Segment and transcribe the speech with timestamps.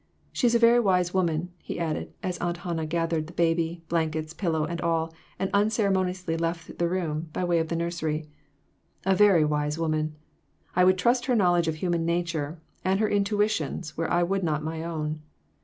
[0.31, 4.33] She is a very wise woman," he added, as Aunt Hannah gathered the baby, blankets
[4.33, 8.27] pillows, and all, and unceremoniously left the room, by way of the nursery.
[9.05, 10.15] "A very wise woman.
[10.75, 14.63] I would trust her knowledge of human nature, and her intuitions, where I would not
[14.63, 15.21] my own."